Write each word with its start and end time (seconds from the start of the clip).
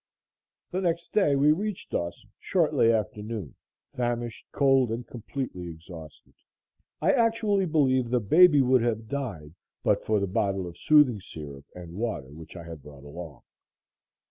The 0.71 0.81
next 0.81 1.13
day 1.13 1.35
we 1.35 1.51
reached 1.51 1.91
Dawson 1.91 2.31
shortly 2.39 2.91
after 2.91 3.21
noon, 3.21 3.53
famished, 3.95 4.47
cold, 4.51 4.89
and 4.91 5.05
completely 5.05 5.69
exhausted. 5.69 6.33
I 6.99 7.11
actually 7.11 7.67
believe 7.67 8.09
the 8.09 8.19
baby 8.19 8.61
would 8.63 8.81
have 8.81 9.07
died 9.07 9.53
but 9.83 10.03
for 10.03 10.19
the 10.19 10.25
bottle 10.25 10.65
of 10.65 10.75
soothing 10.75 11.19
syrup 11.21 11.65
and 11.75 11.93
water 11.99 12.33
which 12.33 12.55
I 12.55 12.63
had 12.63 12.81
brought 12.81 13.03
along. 13.03 13.43